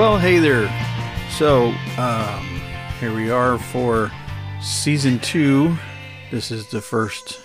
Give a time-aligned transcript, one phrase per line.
[0.00, 0.66] Well, hey there.
[1.28, 2.62] So, um,
[3.00, 4.10] here we are for
[4.62, 5.76] season two.
[6.30, 7.38] This is the first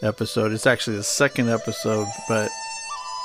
[0.00, 0.52] episode.
[0.52, 2.48] It's actually the second episode, but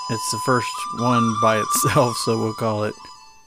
[0.10, 0.68] it's the first
[0.98, 2.96] one by itself, so we'll call it.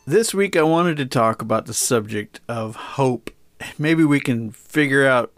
[0.06, 3.30] This week, I wanted to talk about the subject of hope.
[3.76, 5.32] Maybe we can figure out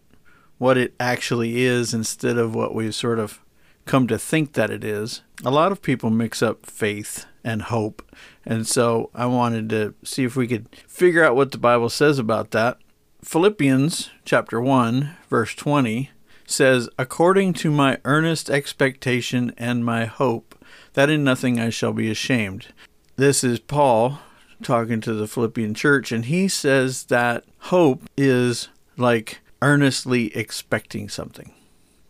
[0.59, 3.41] what it actually is instead of what we've sort of
[3.87, 5.23] come to think that it is.
[5.43, 8.03] A lot of people mix up faith and hope.
[8.45, 12.19] And so I wanted to see if we could figure out what the Bible says
[12.19, 12.79] about that.
[13.23, 16.11] Philippians chapter 1, verse 20
[16.47, 20.55] says, According to my earnest expectation and my hope,
[20.95, 22.69] that in nothing I shall be ashamed.
[23.17, 24.19] This is Paul
[24.63, 31.53] talking to the Philippian church, and he says that hope is like earnestly expecting something.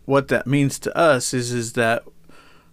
[0.04, 2.04] What that means to us is, is that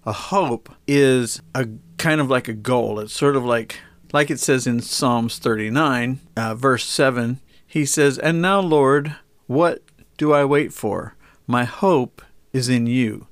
[0.06, 3.00] a hope is a kind of like a goal.
[3.00, 3.80] It's sort of like
[4.14, 7.40] like it says in Psalms 39, uh, verse 7.
[7.66, 9.16] He says, "And now, Lord,
[9.48, 9.82] what
[10.18, 11.16] do I wait for?
[11.48, 12.22] My hope
[12.52, 13.28] is in you."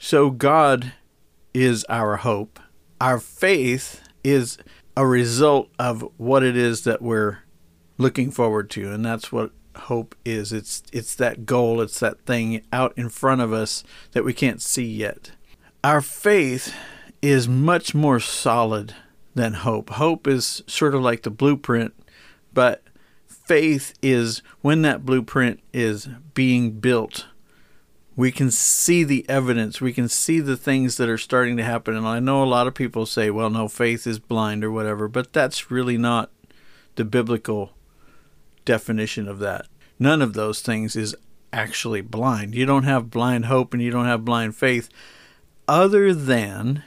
[0.00, 0.92] So God
[1.52, 2.60] is our hope.
[3.00, 4.58] Our faith is
[4.96, 7.38] a result of what it is that we're
[7.98, 10.52] looking forward to, and that's what hope is.
[10.52, 14.62] It's it's that goal, it's that thing out in front of us that we can't
[14.62, 15.32] see yet.
[15.84, 16.74] Our faith
[17.22, 18.94] is much more solid
[19.34, 19.90] than hope.
[19.90, 21.94] Hope is sort of like the blueprint,
[22.52, 22.82] but
[23.26, 27.26] faith is when that blueprint is being built.
[28.16, 29.80] We can see the evidence.
[29.80, 31.94] We can see the things that are starting to happen.
[31.94, 35.06] And I know a lot of people say, well, no, faith is blind or whatever,
[35.06, 36.30] but that's really not
[36.94, 37.75] the biblical
[38.66, 39.66] definition of that.
[39.98, 41.16] None of those things is
[41.52, 42.54] actually blind.
[42.54, 44.90] You don't have blind hope and you don't have blind faith,
[45.66, 46.82] other than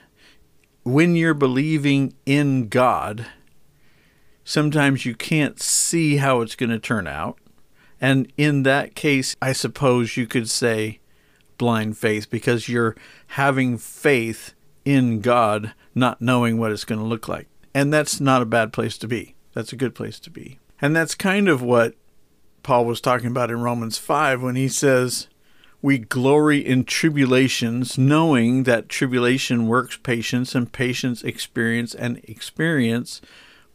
[0.83, 3.25] when you're believing in God,
[4.43, 7.37] sometimes you can't see how it's going to turn out.
[7.99, 10.99] And in that case, I suppose you could say
[11.57, 12.95] blind faith because you're
[13.27, 14.53] having faith
[14.85, 17.47] in God, not knowing what it's going to look like.
[17.73, 19.35] And that's not a bad place to be.
[19.53, 20.59] That's a good place to be.
[20.81, 21.95] And that's kind of what
[22.63, 25.27] Paul was talking about in Romans 5 when he says,
[25.81, 33.21] We glory in tribulations, knowing that tribulation works patience, and patience experience, and experience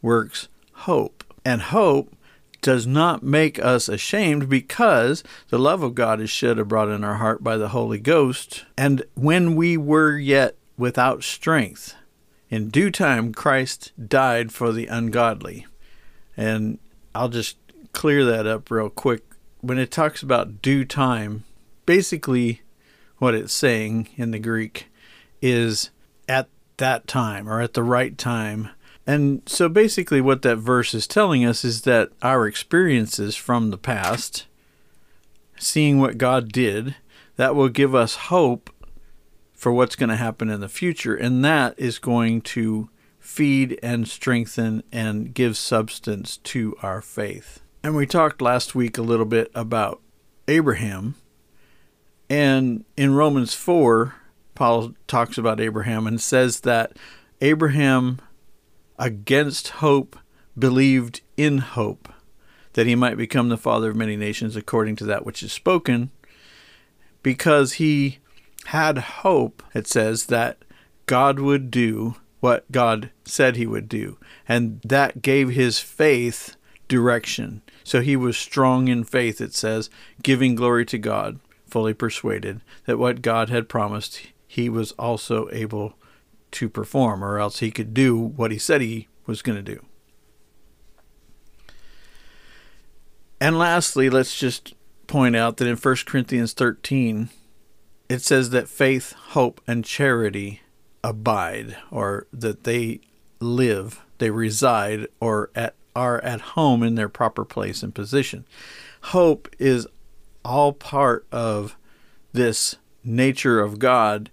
[0.01, 1.23] works hope.
[1.43, 2.15] And hope
[2.61, 7.15] does not make us ashamed because the love of God is shed abroad in our
[7.15, 8.65] heart by the Holy Ghost.
[8.75, 11.93] And when we were yet without strength,
[12.49, 15.67] in due time Christ died for the ungodly.
[16.35, 16.79] And
[17.15, 17.57] I'll just
[17.93, 19.23] clear that up real quick.
[19.61, 21.45] When it talks about due time,
[21.85, 22.61] basically
[23.17, 24.87] what it's saying in the Greek
[25.41, 25.89] is
[26.27, 28.69] at that time or at the right time.
[29.07, 33.77] And so basically, what that verse is telling us is that our experiences from the
[33.77, 34.45] past,
[35.57, 36.95] seeing what God did,
[37.37, 38.69] that will give us hope
[39.53, 41.15] for what's going to happen in the future.
[41.15, 42.89] And that is going to
[43.25, 47.59] feed and strengthen and give substance to our faith.
[47.83, 49.99] And we talked last week a little bit about
[50.47, 51.15] Abraham.
[52.29, 54.13] And in Romans 4,
[54.53, 56.97] Paul talks about Abraham and says that
[57.41, 58.19] Abraham,
[58.99, 60.17] against hope,
[60.57, 62.13] believed in hope
[62.73, 66.11] that he might become the father of many nations according to that which is spoken,
[67.23, 68.19] because he
[68.65, 70.59] had hope, it says, that
[71.07, 74.19] God would do what God said he would do.
[74.47, 76.55] And that gave his faith
[76.87, 77.63] direction.
[77.83, 79.89] So he was strong in faith, it says,
[80.21, 85.95] giving glory to God, fully persuaded that what God had promised he was also able
[86.51, 89.83] to perform, or else he could do what he said he was going to do.
[93.41, 94.75] And lastly, let's just
[95.07, 97.29] point out that in 1 Corinthians 13,
[98.07, 100.61] it says that faith, hope, and charity
[101.05, 102.99] abide, or that they
[103.39, 108.43] live, they reside, or at are at home in their proper place and position.
[109.01, 109.87] Hope is
[110.43, 111.77] all part of
[112.33, 114.29] this nature of God.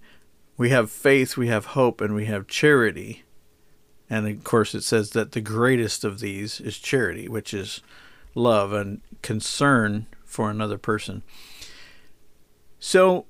[0.57, 3.23] We have faith, we have hope, and we have charity.
[4.09, 7.81] And of course, it says that the greatest of these is charity, which is
[8.35, 11.23] love and concern for another person.
[12.79, 13.25] So,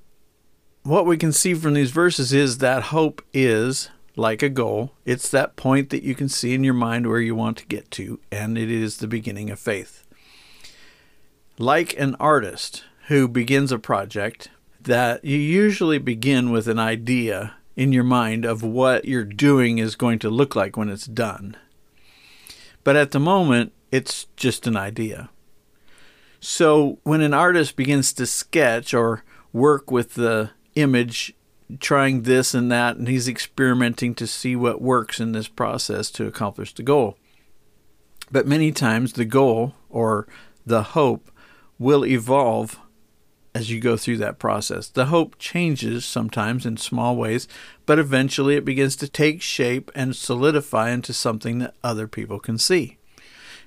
[0.84, 4.92] what we can see from these verses is that hope is like a goal.
[5.04, 7.90] It's that point that you can see in your mind where you want to get
[7.92, 10.04] to, and it is the beginning of faith.
[11.58, 14.50] Like an artist who begins a project,
[14.80, 19.96] that you usually begin with an idea in your mind of what you're doing is
[19.96, 21.56] going to look like when it's done.
[22.84, 25.30] But at the moment, it's just an idea.
[26.40, 31.34] So when an artist begins to sketch or work with the image,
[31.80, 36.26] trying this and that, and he's experimenting to see what works in this process to
[36.26, 37.16] accomplish the goal.
[38.30, 40.26] But many times the goal or
[40.66, 41.30] the hope
[41.78, 42.78] will evolve
[43.54, 44.88] as you go through that process.
[44.88, 47.46] The hope changes sometimes in small ways,
[47.86, 52.58] but eventually it begins to take shape and solidify into something that other people can
[52.58, 52.98] see.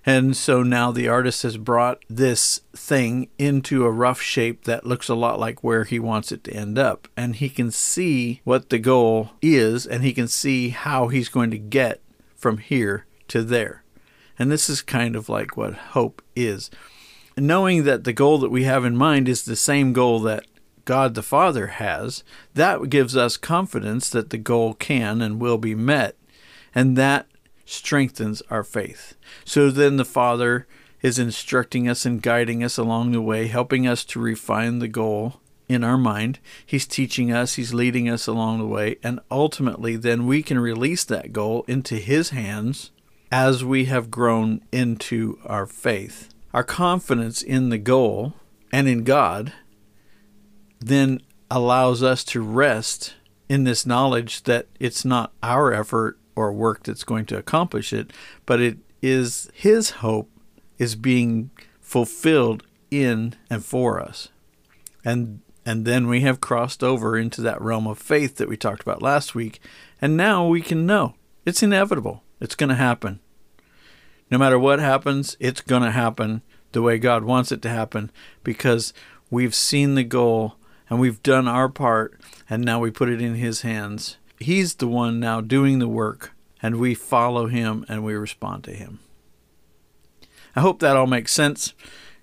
[0.07, 5.09] And so now the artist has brought this thing into a rough shape that looks
[5.09, 7.09] a lot like where he wants it to end up.
[7.17, 11.51] And he can see what the goal is, and he can see how he's going
[11.51, 12.01] to get
[12.37, 13.83] from here to there.
[14.39, 16.71] And this is kind of like what hope is.
[17.35, 20.45] Knowing that the goal that we have in mind is the same goal that
[20.85, 22.23] God the Father has,
[22.53, 26.15] that gives us confidence that the goal can and will be met.
[26.73, 27.27] And that
[27.67, 29.15] strengthens our faith.
[29.45, 30.65] So then the Father
[31.01, 35.41] is instructing us and guiding us along the way, helping us to refine the goal
[35.67, 36.39] in our mind.
[36.65, 41.03] He's teaching us, He's leading us along the way, and ultimately, then we can release
[41.03, 42.91] that goal into His hands
[43.31, 46.29] as we have grown into our faith.
[46.53, 48.33] Our confidence in the goal
[48.71, 49.51] and in God
[50.79, 51.21] then
[51.51, 53.15] allows us to rest
[53.49, 58.11] in this knowledge that it's not our effort or work that's going to accomplish it,
[58.45, 60.29] but it is His hope
[60.77, 61.49] is being
[61.81, 64.29] fulfilled in and for us.
[65.03, 68.81] And and then we have crossed over into that realm of faith that we talked
[68.81, 69.59] about last week,
[70.01, 72.23] and now we can know it's inevitable.
[72.39, 73.19] It's going to happen.
[74.31, 76.41] No matter what happens, it's going to happen
[76.71, 78.11] the way God wants it to happen
[78.43, 78.93] because
[79.29, 80.55] we've seen the goal
[80.89, 82.19] and we've done our part
[82.49, 86.33] and now we put it in his hands He's the one now doing the work,
[86.61, 88.99] and we follow him and we respond to him.
[90.55, 91.73] I hope that all makes sense.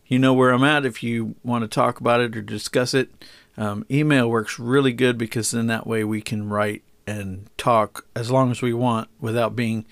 [0.07, 3.11] You know where I'm at if you want to talk about it or discuss it.
[3.57, 8.31] Um, email works really good because then that way we can write and talk as
[8.31, 9.87] long as we want without being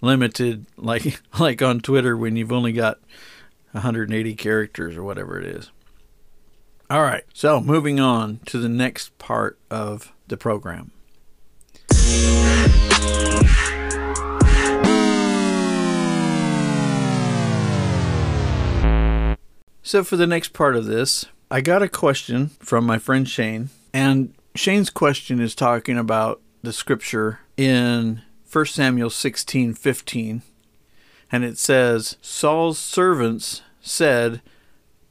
[0.00, 2.98] limited like like on Twitter when you've only got
[3.72, 5.70] 180 characters or whatever it is.
[6.90, 10.90] All right, so moving on to the next part of the program.
[19.94, 23.70] So, for the next part of this, I got a question from my friend Shane,
[23.92, 30.42] and Shane's question is talking about the scripture in 1 Samuel 16 15,
[31.30, 34.42] and it says, Saul's servants said,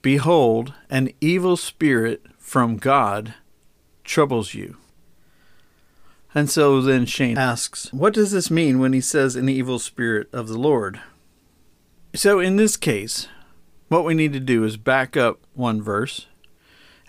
[0.02, 3.36] Behold, an evil spirit from God
[4.04, 4.76] troubles you.
[6.36, 10.28] And so then Shane asks, What does this mean when he says an evil spirit
[10.34, 11.00] of the Lord?
[12.16, 13.28] So in this case,
[13.88, 16.28] what we need to do is back up one verse.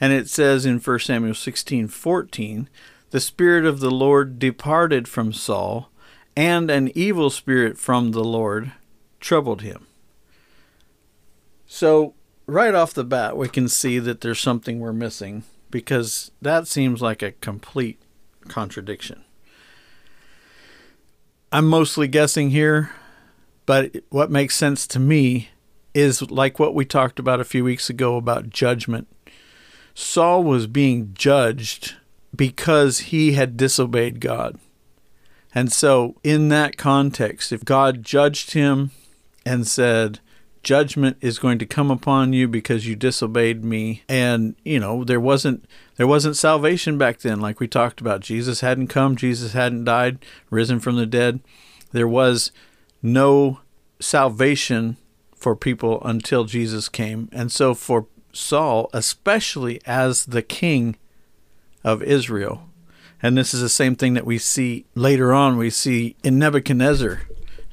[0.01, 2.69] And it says in 1 Samuel 16 14,
[3.11, 5.89] the Spirit of the Lord departed from Saul,
[6.37, 8.73] and an evil spirit from the Lord
[9.21, 9.87] troubled him.
[11.65, 12.15] So,
[12.47, 17.01] right off the bat, we can see that there's something we're missing because that seems
[17.01, 18.01] like a complete
[18.49, 19.25] contradiction.
[21.53, 22.91] I'm mostly guessing here,
[23.67, 25.51] but what makes sense to me
[25.95, 29.07] is like what we talked about a few weeks ago about judgment.
[29.95, 31.95] Saul was being judged
[32.35, 34.59] because he had disobeyed God.
[35.55, 38.91] And so, in that context, if God judged him
[39.47, 40.19] and said,
[40.65, 45.21] judgment is going to come upon you because you disobeyed me and you know there
[45.21, 45.65] wasn't
[45.97, 48.21] there wasn't salvation back then like we talked about.
[48.21, 50.19] Jesus hadn't come jesus hadn't died
[50.51, 51.41] risen from the dead.
[51.93, 52.51] There was
[53.03, 53.61] no
[54.01, 54.97] salvation
[55.37, 57.29] for people until jesus came.
[57.33, 60.97] And so for saul especially as the king
[61.85, 62.69] of israel
[63.25, 65.57] and this is the same thing that we see later on.
[65.57, 67.23] We see in nebuchadnezzar.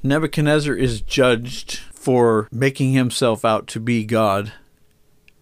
[0.01, 4.54] Nebuchadnezzar is judged for making himself out to be God.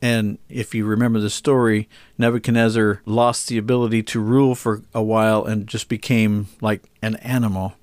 [0.02, 5.44] And if you remember the story, Nebuchadnezzar lost the ability to rule for a while
[5.44, 7.74] and just became like an animal.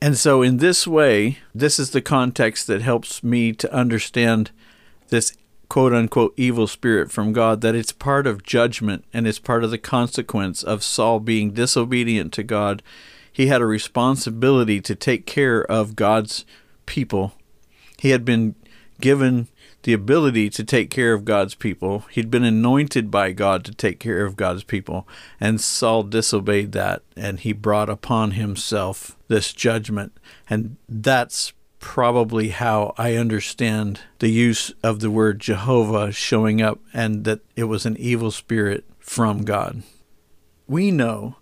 [0.00, 4.50] And so, in this way, this is the context that helps me to understand
[5.08, 5.36] this
[5.68, 9.70] quote unquote evil spirit from God, that it's part of judgment and it's part of
[9.70, 12.82] the consequence of Saul being disobedient to God.
[13.32, 16.44] He had a responsibility to take care of God's
[16.84, 17.32] people
[17.98, 18.54] he had been
[19.00, 19.48] given
[19.86, 22.00] the ability to take care of God's people.
[22.10, 25.06] He'd been anointed by God to take care of God's people,
[25.38, 30.18] and Saul disobeyed that, and he brought upon himself this judgment.
[30.50, 37.22] And that's probably how I understand the use of the word Jehovah showing up and
[37.22, 39.84] that it was an evil spirit from God.
[40.66, 41.36] We know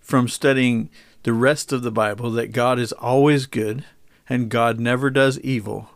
[0.00, 0.90] from studying
[1.22, 3.84] the rest of the Bible that God is always good
[4.28, 5.90] and God never does evil.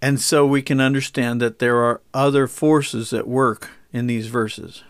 [0.00, 4.84] And so we can understand that there are other forces at work in these verses.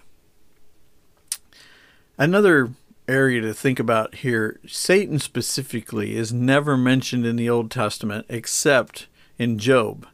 [2.18, 2.70] Another
[3.08, 9.06] area to think about here Satan specifically is never mentioned in the Old Testament except
[9.38, 10.06] in Job.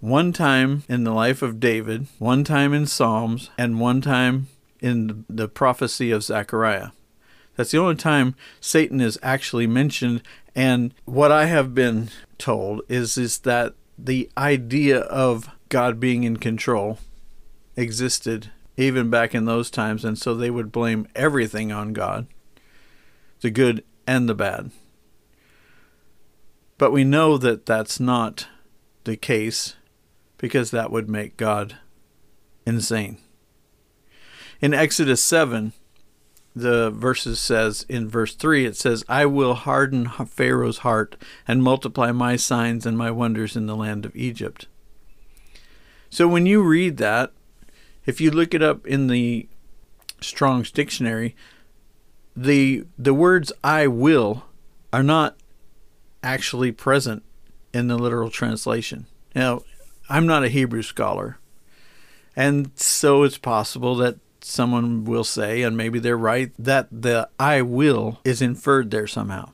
[0.00, 4.46] One time in the life of David, one time in Psalms, and one time
[4.80, 6.90] in the prophecy of Zechariah.
[7.56, 10.22] That's the only time Satan is actually mentioned.
[10.54, 16.36] And what I have been told is, is that the idea of God being in
[16.36, 16.98] control
[17.76, 22.26] existed even back in those times, and so they would blame everything on God
[23.40, 24.70] the good and the bad.
[26.76, 28.46] But we know that that's not
[29.04, 29.74] the case
[30.38, 31.76] because that would make God
[32.64, 33.18] insane.
[34.60, 35.72] In Exodus 7,
[36.58, 42.12] the verses says in verse 3 it says i will harden pharaoh's heart and multiply
[42.12, 44.66] my signs and my wonders in the land of egypt.
[46.10, 47.32] So when you read that
[48.06, 49.48] if you look it up in the
[50.20, 51.36] strong's dictionary
[52.36, 54.44] the the words i will
[54.92, 55.36] are not
[56.22, 57.22] actually present
[57.72, 59.06] in the literal translation.
[59.34, 59.62] Now
[60.08, 61.38] i'm not a hebrew scholar
[62.34, 64.16] and so it's possible that
[64.48, 69.50] someone will say, and maybe they're right, that the I will is inferred there somehow.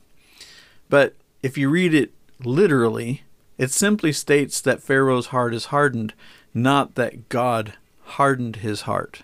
[0.89, 3.23] But if you read it literally,
[3.57, 6.13] it simply states that Pharaoh's heart is hardened,
[6.53, 7.73] not that God
[8.03, 9.23] hardened his heart.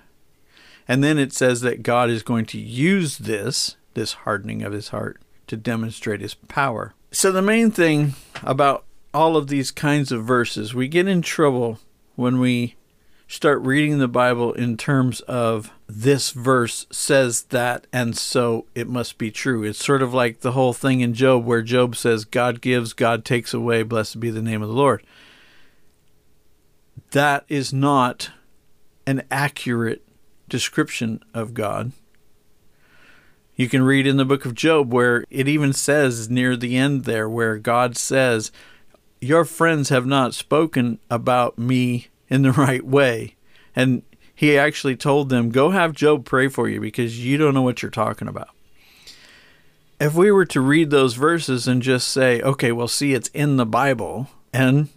[0.88, 4.90] And then it says that God is going to use this, this hardening of his
[4.90, 6.94] heart, to demonstrate his power.
[7.12, 8.14] So the main thing
[8.44, 11.80] about all of these kinds of verses, we get in trouble
[12.16, 12.76] when we
[13.32, 19.18] start reading the Bible in terms of this verse says that, and so it must
[19.18, 19.64] be true.
[19.64, 23.24] It's sort of like the whole thing in Job where Job says, God gives, God
[23.24, 25.02] takes away, blessed be the name of the Lord.
[27.12, 28.32] That is not
[29.08, 30.04] an accurate
[30.50, 31.94] description of God.
[33.56, 37.06] You can read in the book of Job where it even says near the end
[37.06, 38.52] there, where God says,
[39.22, 43.36] Your friends have not spoken about me in the right way.
[43.76, 44.02] And
[44.34, 47.84] he actually told them, Go have Job pray for you because you don't know what
[47.84, 48.50] you're talking about.
[50.00, 53.58] If we were to read those verses and just say, okay, well, see, it's in
[53.58, 54.90] the Bible, and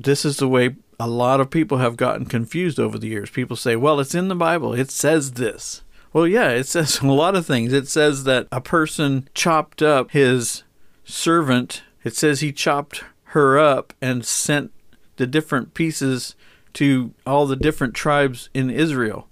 [0.00, 3.30] this is the way a lot of people have gotten confused over the years.
[3.30, 5.82] People say, well, it's in the Bible, it says this.
[6.12, 7.72] Well, yeah, it says a lot of things.
[7.72, 10.64] It says that a person chopped up his
[11.04, 14.72] servant, it says he chopped her up and sent
[15.14, 16.34] the different pieces
[16.74, 19.28] to all the different tribes in Israel.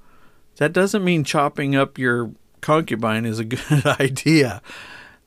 [0.56, 4.62] That doesn't mean chopping up your concubine is a good idea.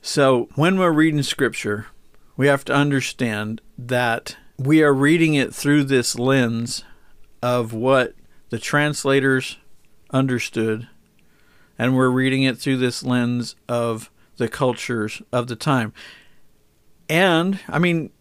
[0.02, 1.88] So, when we're reading scripture,
[2.36, 6.84] we have to understand that we are reading it through this lens
[7.42, 8.16] of what
[8.50, 9.58] the translators
[10.12, 10.88] understood,
[11.78, 15.94] and we're reading it through this lens of the cultures of the time.
[17.08, 18.12] And, I mean,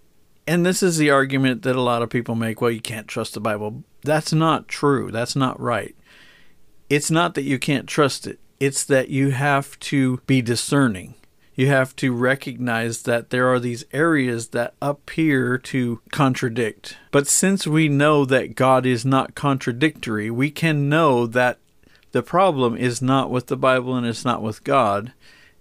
[0.50, 3.34] and this is the argument that a lot of people make well, you can't trust
[3.34, 3.84] the Bible.
[4.02, 5.12] That's not true.
[5.12, 5.94] That's not right.
[6.88, 11.14] It's not that you can't trust it, it's that you have to be discerning.
[11.54, 16.96] You have to recognize that there are these areas that appear to contradict.
[17.12, 21.58] But since we know that God is not contradictory, we can know that
[22.10, 25.12] the problem is not with the Bible and it's not with God,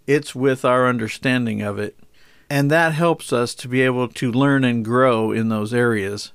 [0.08, 1.96] it's with our understanding of it
[2.50, 6.32] and that helps us to be able to learn and grow in those areas.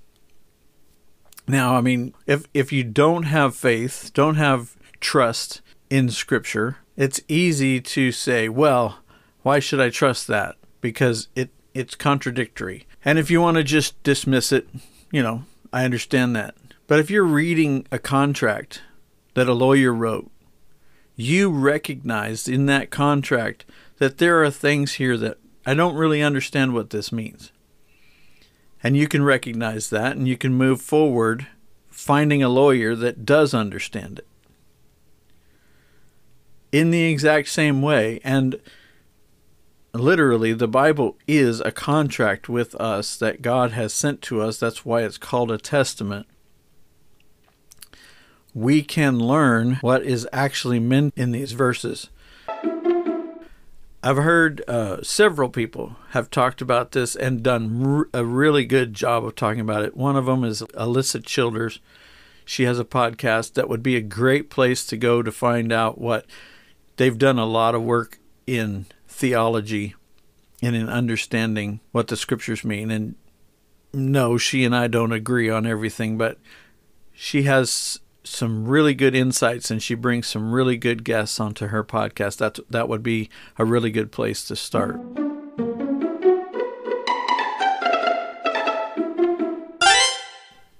[1.46, 7.20] Now, I mean, if if you don't have faith, don't have trust in scripture, it's
[7.28, 8.98] easy to say, well,
[9.42, 10.56] why should I trust that?
[10.80, 12.86] Because it it's contradictory.
[13.04, 14.68] And if you want to just dismiss it,
[15.10, 16.54] you know, I understand that.
[16.86, 18.82] But if you're reading a contract
[19.34, 20.30] that a lawyer wrote,
[21.16, 23.64] you recognize in that contract
[23.98, 27.52] that there are things here that I don't really understand what this means.
[28.82, 31.46] And you can recognize that and you can move forward
[31.88, 34.26] finding a lawyer that does understand it.
[36.70, 38.20] In the exact same way.
[38.24, 38.60] And
[39.94, 44.58] literally, the Bible is a contract with us that God has sent to us.
[44.58, 46.26] That's why it's called a testament.
[48.52, 52.10] We can learn what is actually meant in these verses.
[54.04, 58.92] I've heard uh, several people have talked about this and done r- a really good
[58.92, 59.96] job of talking about it.
[59.96, 61.80] One of them is Alisa Childers.
[62.44, 65.98] She has a podcast that would be a great place to go to find out
[65.98, 66.26] what
[66.96, 69.94] they've done a lot of work in theology
[70.60, 72.90] and in understanding what the scriptures mean.
[72.90, 73.14] And
[73.94, 76.36] no, she and I don't agree on everything, but
[77.14, 81.84] she has some really good insights and she brings some really good guests onto her
[81.84, 82.38] podcast.
[82.38, 83.28] That that would be
[83.58, 84.98] a really good place to start.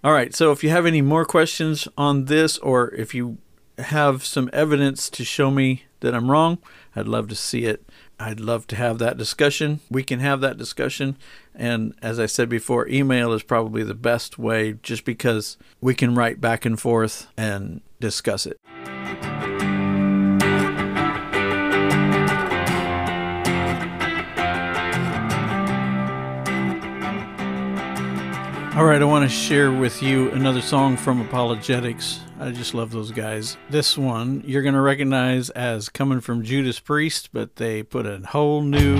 [0.02, 3.38] All right, so if you have any more questions on this or if you
[3.78, 6.58] have some evidence to show me that I'm wrong,
[6.94, 7.88] I'd love to see it.
[8.18, 9.80] I'd love to have that discussion.
[9.90, 11.16] We can have that discussion.
[11.54, 16.14] And as I said before, email is probably the best way just because we can
[16.14, 18.58] write back and forth and discuss it.
[28.76, 32.18] All right, I want to share with you another song from ApologetiX.
[32.40, 33.56] I just love those guys.
[33.70, 38.18] This one you're going to recognize as coming from Judas Priest, but they put a
[38.26, 38.98] whole new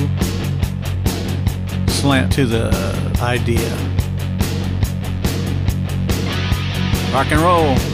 [1.88, 2.71] slant to the
[3.21, 3.69] idea.
[7.12, 7.94] Rock and roll.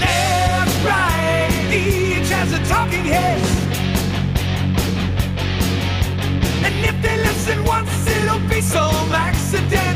[0.00, 3.40] Left, right, each has a talking head.
[6.64, 9.89] And if they listen once, it'll be some accident.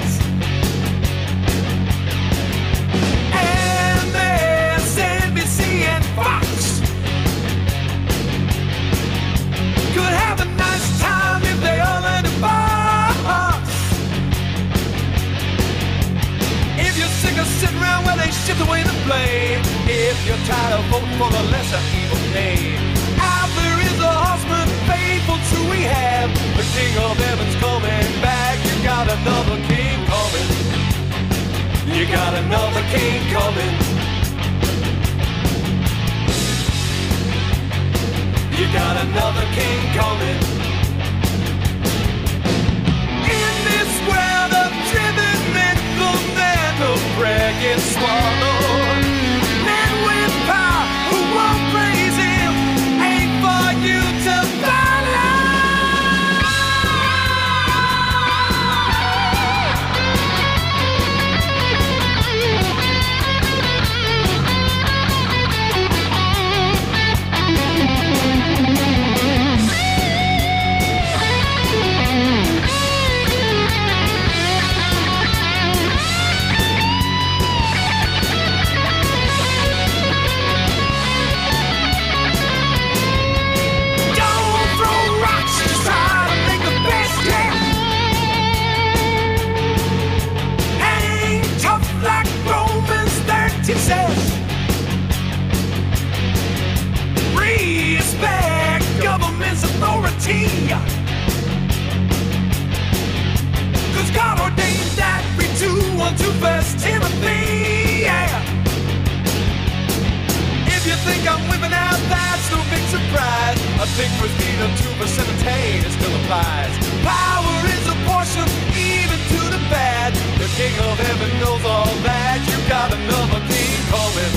[116.28, 116.74] lies.
[117.02, 120.12] Power is a portion, even to the bad.
[120.38, 122.38] The king of heaven knows all that.
[122.48, 124.34] You got another king coming.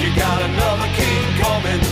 [0.00, 1.82] You got another king coming.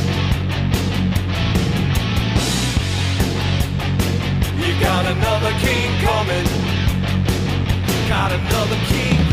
[4.63, 6.47] You got another king coming.
[8.09, 9.24] Got another king.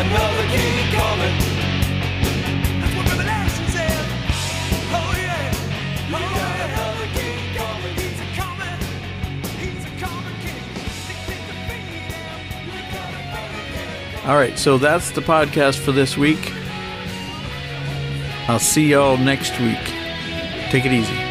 [0.00, 1.34] Another king coming.
[14.22, 14.26] Oh.
[14.26, 16.52] All right, so that's the podcast for this week.
[18.48, 19.84] I'll see y'all next week.
[20.70, 21.29] Take it easy.